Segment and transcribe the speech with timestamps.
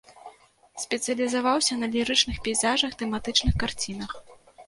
[0.83, 4.11] Спецыялізаваўся на лірычных пейзажах, тэматычных карцінах.